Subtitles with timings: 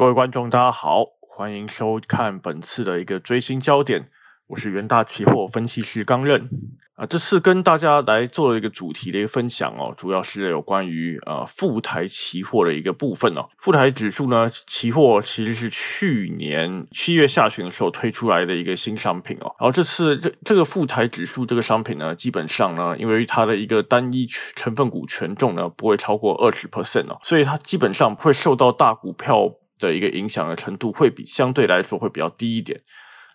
[0.00, 4.08] 各位观众，大家好，欢迎收看本次的一个追星焦点。
[4.46, 6.48] 我是元大期货分析师刚刃
[6.94, 13.46] 啊，这次跟大家来做了一个主题的一个分享哦，主要是有关于呃富台期货的一个部分哦。
[13.58, 19.54] 富台指数呢，期货其实是去年七月下旬的时候推出来的一个新商品哦。
[19.60, 29.46] 然后这次这这个富台指数这个商品呢，基本上呢，因为它的一个单一成分股权重呢不会超过二十 percent 哦，所以它基本上会受到大股票
[29.80, 32.80] 的一个影响的程度会比相对来说会比较低一点。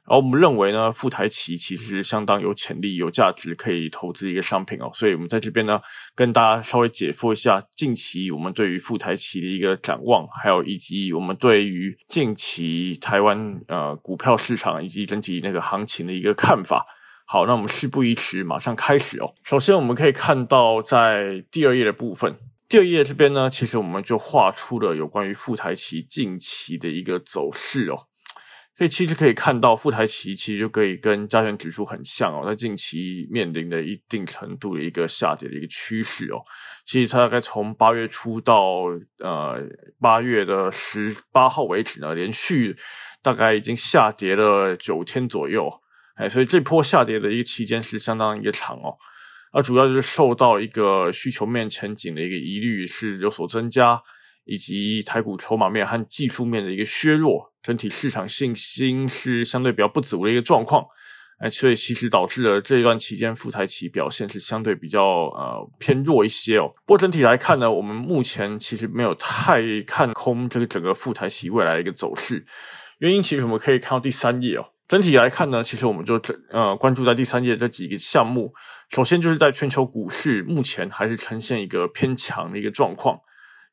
[0.08, 4.88] 而我们认为呢，富台期其实相当有潜力、有价值，可以投资一个商品哦。
[4.94, 5.82] 所以，我们在这边呢，
[6.14, 16.86] 跟大家稍微解说一下近期我们对于富台期的一个展望，还有以及我们对于近期台湾呃股票市场以及整体那个行情的一个看法。
[17.26, 19.34] 好，那我们事不宜迟，马上开始哦。
[19.44, 28.08] 首先，我们可以看到在第二页的部分，第二页这边呢，其实我们就画出了有关于富台期近期的一个走势哦。
[28.78, 36.44] 所以其实可以看到，富台期其实就可以跟加权指数很像哦，在近期面临的一定程度的一个下跌的一个趋势哦。
[36.86, 38.84] 其实它大概从八月初到
[39.20, 39.64] 呃
[40.02, 42.76] 八月的十八号为止呢，连续
[43.22, 45.72] 大概已经下跌了九天左右，
[46.16, 48.98] 哎，所以这波下跌的一个期间是相当一个长哦。
[49.56, 54.00] 而主要就是受到一个需求面前景的一个疑虑是有所增加。
[54.48, 60.86] 以及台股筹码面和技术面的一个削弱，整体市场信心是相对比较不足的一个状况，
[61.40, 66.72] 哎，所以其实导致了这一段期间富台期表现是相对比较呃偏弱一些哦。
[66.86, 72.46] 不过整体来看呢，我们目前其实没有太看空这个整个富台期未来的一个走势，
[73.00, 74.75] 原因其实我们可以看到第三页哦。
[74.88, 78.54] 整体来看呢，其实我们就这呃关注在第三页这几个项目，
[78.90, 83.20] 首先就是在全球股市目前还是呈现一个偏强的一个状况。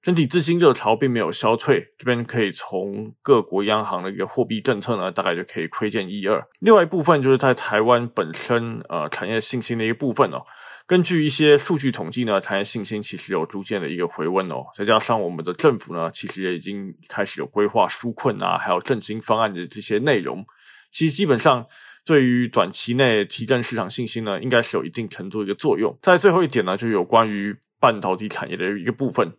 [0.01, 6.43] 整体资金热潮并没有消退，这边可以从各国央行的一个货币政策呢，大概就可以窥见一二。
[6.59, 10.43] 另外一部分就是在台湾本身呃产业信心的一个部分哦。
[10.89, 14.65] 根据一些数据统计呢，产业信心其实有逐渐的一个回温哦。
[14.75, 20.45] 再加上我们的政府呢，其实也已经开始有规划纾困啊，还有振兴方案的这些内容，
[20.93, 21.67] 其实基本上
[22.05, 25.99] 对于短期内提振市场信心呢，应该是有一定程度的一个作用。
[26.03, 29.33] 在最后一点呢，就有关于半导体产业的一个部分。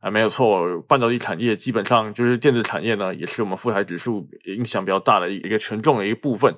[0.00, 6.54] 啊，没有错，半导体产业基本上就是电子产业呢，也是我们富台指数影响比较大的一个权重的一个部分。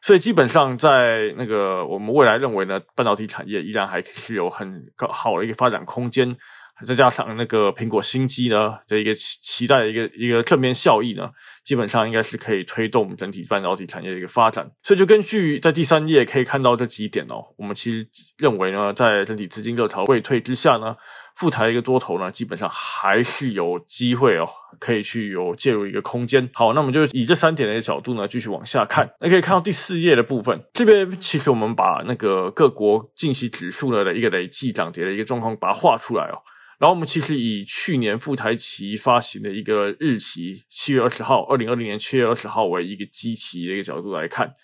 [0.00, 6.36] 所以基本上在那个我们未来认为呢，半导体产业依然还是有很高好的一个发展空间。
[6.86, 11.30] 再加上那个苹果新机呢的一个期期待的一个一个正面效益呢，
[11.64, 14.70] 基本上应该是可以推动整体半导体产业的一个发展。
[14.82, 20.96] 所以就根据在第三页可以看到这几点哦，我们其实认为呢，在整体资金热潮未退之下呢。
[21.36, 24.48] 复台一个多头呢，基本上还是有机会哦，
[24.80, 26.50] 可以去有介入一个空间。
[26.52, 29.08] 好，那我们就以这三点的一个角度呢，继续往下看。
[29.20, 36.42] 那可以看到第四页的部分，这边其实我们把那个各国近期指数呢的一个累计涨跌的一个状况把它画出来哦。
[36.78, 44.54] 然后我们其实以去年富台期发行的一个日期七月二十号，二零二零年七月二十号为一个基期的一个角度来看，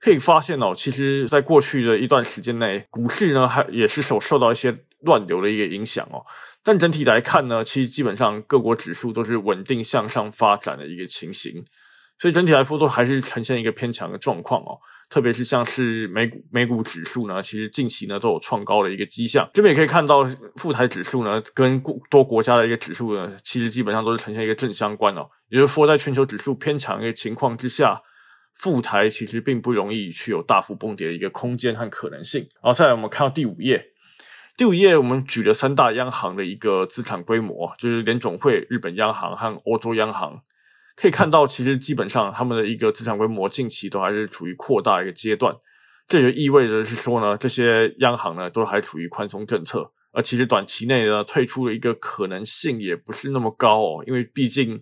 [0.00, 4.76] 可以发现哦，其实在过去的一段时间内，股市呢还也是受受到一些。
[5.04, 6.24] 乱流的一个影响哦，
[6.62, 11.62] 但整体来看呢，其实基本上各国指数都是稳定向上发展的一个情形，
[12.18, 14.78] 所以整体来说都还是呈现一个偏强的状况哦。
[15.10, 19.48] 特别是像是美股美股指数呢，其实近期呢都有创高的一个迹象。
[19.52, 25.28] 这边也可以看到，富台指数呢跟多国家的一个指数呢，其实基本上都是呈现一个正相关哦。
[25.48, 28.00] 也就是说，在全球指数偏强的一个情况之下，
[28.54, 32.40] 富台其实并不容易去有大幅崩跌的一个空间和可能性。
[32.62, 33.90] 然后再来，我们看到第五页。
[34.56, 40.40] 第五页我们举了三大央行的一个资产规模，就是联总会、日本央行和欧洲央行。
[40.96, 45.54] 可以看到，其实基本上他们的一个资产规模近期都还是处于扩大一个阶段。
[46.06, 54.80] 这就意味着是说呢，这些央行呢都还处于宽松政策，而其实短期内呢退出的一个可能性也不是那么高哦，因为毕竟。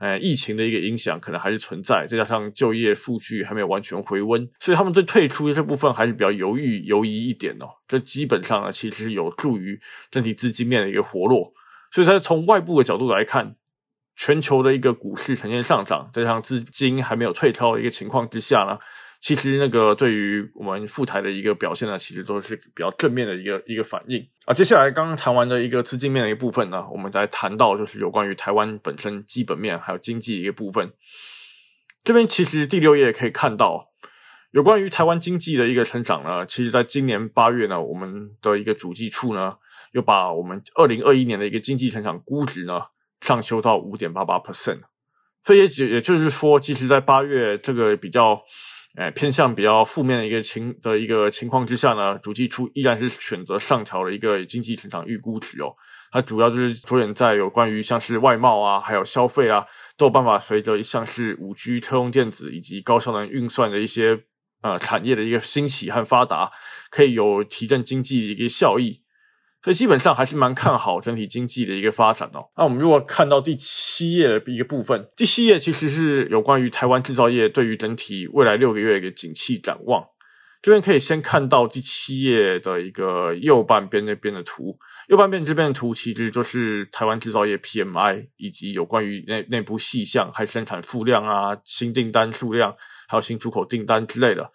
[0.00, 7.66] 呃，疫情的一个影响可能还是存在，再加上就业数据还没有完全回温，所以他们对退出这部分还是比较犹豫犹疑一点哦。
[7.86, 9.80] 这基本上呢，其实有助于
[10.10, 11.52] 整体资金面的一个活络。
[11.92, 13.54] 所以，在从外部的角度来看，
[14.16, 18.78] 全球的一个股市呈现上涨，再加上资金还没有退超的一个情况之下呢。
[19.20, 24.52] 其实那个对于我们副台的一个表现呢，其实都是比较正面的一个一个反应啊。
[24.52, 30.92] 接下来刚刚谈完的一个资金面的一个部分呢，我们来谈到就是有关于台湾本身基本面还有经济一个部分。
[32.02, 33.92] 这边其实第六页可以看到，
[34.50, 39.56] 有关于台湾经济的一个成长呢，其实在今年八月呢，我们的一个主计处呢，
[39.92, 42.82] 又把我们二零二一年的一个经济成长估值呢
[43.24, 44.80] 上修到五点八八 percent。
[45.42, 48.40] 所以也也就是说，即使在八月这个比较，
[48.96, 55.74] 诶偏向比较负面的一个情的一个情况之下呢，主计处依然是选择上调了一个经济成长预估值哦。
[56.10, 59.66] 它主要就是着眼在有关于像是外贸啊，还有消费啊，
[59.98, 64.24] 都有办法随着像是五 G、车用电子以及高效能运算的一些
[64.62, 66.50] 呃产业的一个兴起和发达，
[66.88, 69.02] 可以有提振经济的一个效益。
[69.64, 72.50] 所以基本上还是蛮看好整体经济的一个发展哦。
[72.54, 80.04] 那我们如果看到第七页的一个部分，第七页其实是有关于台湾制造业对于整体未来六个月一个景气展望。
[80.60, 84.78] 这边可以先看到第七页的一个右半边那边的图，
[85.08, 92.74] 右半边这边的图其实就是台湾制造业 PMI 以及有关于内内部细项，还生产数量啊、新订单数量，
[93.08, 94.50] 还有新出口订单之类的。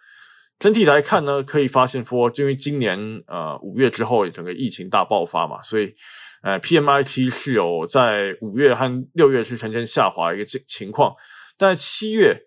[0.59, 5.95] 整体来看呢，可以发现说，因为今年呃五月之后整个疫情大爆发嘛，所以
[6.43, 11.15] 呃 PMI 其实是有在五月和六月是呈现下滑一个情情况，
[11.57, 12.37] 但七月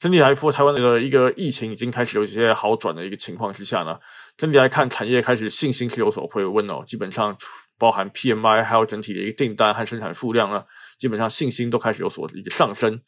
[0.00, 3.96] 整体来说，台湾的一个疫情已经开始有一些好转的一个情况之下呢，
[4.36, 7.36] 整体来看产业开始信心是有所回温哦，基本上
[7.78, 10.64] 包含 PMI 还有整体的一个订单和生产数量呢，
[10.98, 13.00] 基本上信心都开始有所一个上升。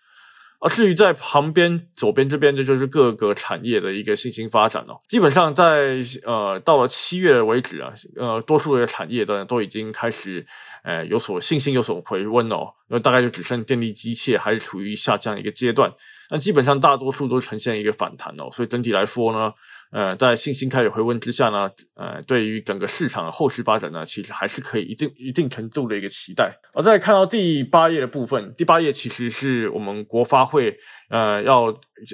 [0.62, 4.94] 而至于在旁边左边这边，这就是各个产业的一个信心发展哦。
[5.08, 10.46] 基本上在呃到了七月为止啊，呃多数的产业的都已经开始
[10.84, 12.72] 呃有所信心有所回温了哦。
[12.86, 15.92] 那大概就只剩电力机械还是处于下降一个阶段。
[16.32, 18.48] 那基本上大多数都呈现一个反弹哦。
[18.50, 19.52] 所以整体来说呢。
[19.94, 26.50] 呃，在信心开始回温之下呢，呃，对于整个市场的后市发展呢，其实还是可以一定一定程度的一个期待。
[26.72, 30.74] 而在看到第八页的部分，第八页其实是我们国发会
[31.10, 31.66] 呃要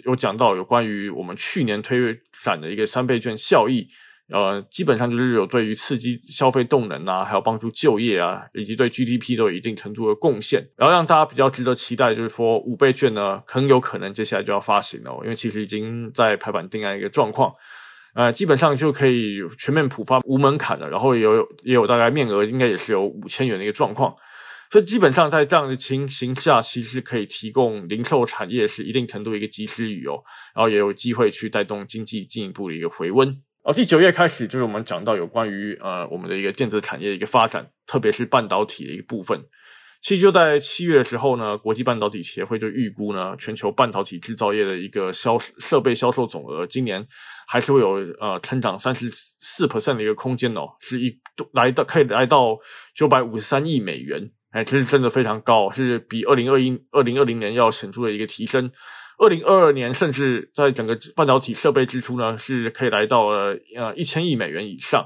[0.04, 2.00] 有讲到有关于我们去年推
[2.42, 3.86] 展的一个三倍券效益。
[4.30, 10.62] 呃，基本上就是有对于刺激消费动能啊，还有帮助就业啊，以及对 GDP 都有一定程度的贡献。
[10.76, 17.50] 然后让大家比较值得期待，就是说五倍券呢，很有可能接下来就要发行了，因为其实已经在排版定案一个状况，
[18.14, 24.14] 呃，基本上就可以全面普发无门槛的，然后也有也有大概面额应该也是有五千元的一个状况，
[24.70, 30.20] 所以基本上在这样的情形下，其实可以提供零售产业是一定程度一个及时雨哦，
[30.54, 33.34] 然后也有机会去带动经济进一步的一个回温。
[33.68, 39.38] 哦，第九页开始就是我们讲到有关于呃我们的一个电子产业的一个发展，特别是半导体的一个部分。
[40.00, 47.06] 其实就在七月的时候呢，国际半导体协会就预估呢，全球半导体制造业的一个销设备销售总额，今年
[47.46, 51.14] 还是会有呃成长三十四 percent 的一个空间哦，是一
[51.52, 52.56] 来到可以来到
[52.94, 58.70] 九百五十三亿美元，哎，这是真的非常高，是比二零二一二零二零年要显著的一个提升。
[59.18, 65.04] 二零二二年，甚至在整个半导体设备支出呢，是可以来到了呃一千亿美元以上。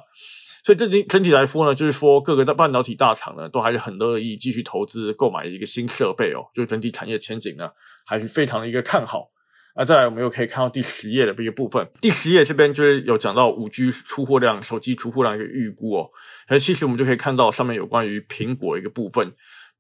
[0.65, 6.45] 所以整体整体来说呢，就是说各个的半导体大厂呢，都还是很乐意继续投资购买一个新设备哦。
[6.55, 7.71] 就是整体产业前景呢，
[8.07, 9.31] 还是非常的一个看好。
[9.75, 11.89] 那再来，我们又可以看到第十页的一个部分。
[12.01, 16.11] 第十页这边就是有讲到五 G 出货量、手机出货量一个预估哦。
[16.47, 19.33] 而其实我们就可以看到上面有关于苹果一个部分。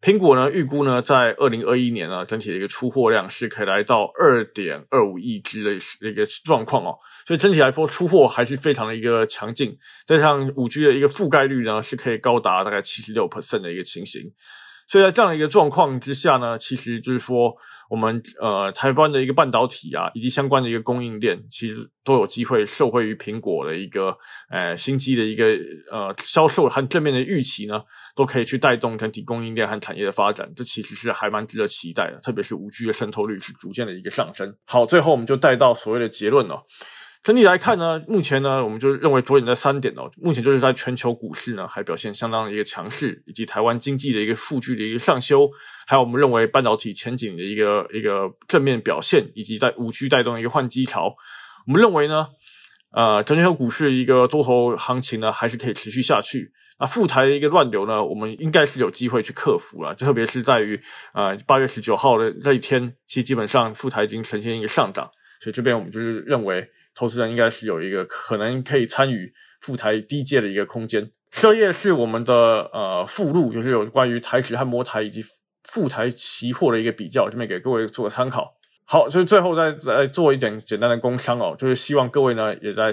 [0.02, 9.78] 苹果呢，预估呢，在二零二一年呢，整体的一个出货量是可以来到二点二五亿只的一个状况哦，所以整体来说，出货还是非常的一个强劲。
[10.04, 14.22] 加上五 G 的一个覆盖率呢，是可以高达大概七十六 percent 的一个情形。
[14.88, 17.54] 所以在这样的一个状况之下呢，其实就是说，
[17.92, 24.16] 我们呃台湾的一个半导体啊，以及相关的一个供应链，其实都有机会受惠于苹果的一个
[24.48, 25.44] 呃新机的一个
[25.90, 27.82] 呃销售和正面的预期呢，
[28.16, 30.50] 都可以去带动整体供应链和产业的发展。
[30.56, 34.56] 这其实是还蛮值得期待的，特别是五 G 的渗透率是逐渐的一个上升。
[34.64, 36.64] 好，最后我们就带到所谓的结论了。
[37.22, 40.10] 整体来看呢，目前呢，我们就认为着眼在三点哦。
[40.16, 45.48] 目前就是在全球股市呢，还表现相当的一个强势，以及台湾经济的一个数据的一个上修，
[45.86, 51.14] 还有我们认为半导体前景的一个一个正面表现，以及在五 G 带动的一个换机潮，
[51.68, 52.26] 我们认为呢，
[52.90, 56.50] 呃，全球股市一个多头行情呢，还是可以持续下去。
[56.80, 60.80] 那副台的一个乱流呢，我们应该是有机会去克服了，特别是在于
[61.14, 65.08] 呃八月十九号的那一天，其实基本上副台已经呈现一个上涨，
[65.40, 66.68] 所以这边我们就是认为。
[66.94, 71.10] 投资人应该是有一个可能可以参与赴台低阶的一个空间。
[71.30, 75.24] 设业是我们的呃附录，就是有关于台指和摩台以及
[75.64, 78.54] 赴台期货的一个比较，这边给各位做个参考。
[78.84, 82.92] 好，就最后再再做一点简单的工商哦，就是希望各位呢也在。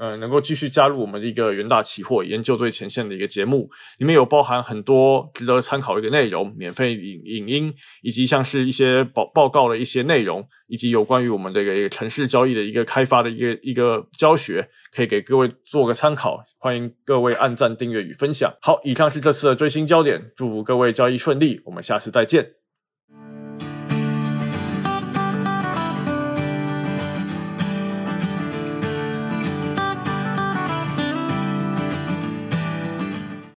[0.00, 16.42] 呃，能够继续加入我们的一个元大期货研究最前线的一个节目，里面有包含很多值得参考的一个内容，免费影影音，以及像是一些报报告的一些内容，以及有关于我们这个一个城市交易的一个开发的一个一个教学，可以给各位做个参考。
[16.58, 18.50] 欢迎各位按赞、订阅与分享。
[18.62, 22.59] 好，以上是这次的最新焦点，祝福各位交易顺利，我们下次再见。